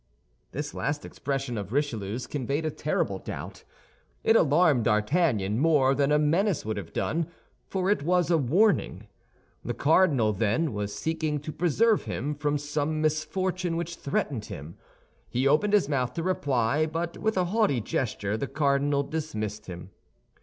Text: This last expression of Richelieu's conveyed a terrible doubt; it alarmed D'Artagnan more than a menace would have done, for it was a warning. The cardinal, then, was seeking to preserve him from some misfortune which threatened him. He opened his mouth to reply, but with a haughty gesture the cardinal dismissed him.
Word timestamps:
This 0.51 0.73
last 0.73 1.05
expression 1.05 1.59
of 1.59 1.71
Richelieu's 1.71 2.25
conveyed 2.25 2.65
a 2.65 2.71
terrible 2.71 3.19
doubt; 3.19 3.63
it 4.23 4.35
alarmed 4.35 4.85
D'Artagnan 4.85 5.59
more 5.59 5.93
than 5.93 6.11
a 6.11 6.17
menace 6.17 6.65
would 6.65 6.75
have 6.77 6.91
done, 6.91 7.27
for 7.67 7.87
it 7.87 8.01
was 8.01 8.31
a 8.31 8.37
warning. 8.39 9.07
The 9.63 9.75
cardinal, 9.75 10.33
then, 10.33 10.73
was 10.73 10.95
seeking 10.97 11.39
to 11.41 11.51
preserve 11.51 12.05
him 12.05 12.33
from 12.33 12.57
some 12.57 12.99
misfortune 12.99 13.77
which 13.77 13.93
threatened 13.95 14.45
him. 14.45 14.75
He 15.29 15.47
opened 15.47 15.73
his 15.73 15.87
mouth 15.87 16.15
to 16.15 16.23
reply, 16.23 16.87
but 16.87 17.19
with 17.19 17.37
a 17.37 17.45
haughty 17.45 17.79
gesture 17.79 18.35
the 18.37 18.47
cardinal 18.47 19.03
dismissed 19.03 19.67
him. 19.67 19.91